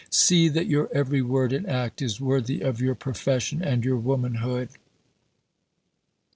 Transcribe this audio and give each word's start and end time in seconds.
See 0.09 0.49
that 0.49 0.65
your 0.65 0.89
every 0.91 1.21
word 1.21 1.53
and 1.53 1.69
act 1.69 2.01
is 2.01 2.19
worthy 2.19 2.61
of 2.61 2.81
your 2.81 2.95
profession 2.95 3.61
and 3.61 3.85
your 3.85 3.97
womanhood." 3.97 4.69